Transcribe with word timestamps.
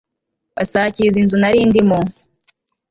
basakiza 0.55 1.15
inzu 1.21 1.35
nari 1.41 1.59
ndimo 1.69 1.99